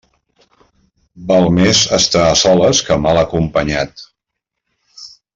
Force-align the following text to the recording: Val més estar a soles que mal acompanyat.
Val 1.31 1.43
més 1.57 1.81
estar 1.99 2.23
a 2.29 2.39
soles 2.43 2.81
que 2.87 2.97
mal 3.05 3.19
acompanyat. 3.25 4.05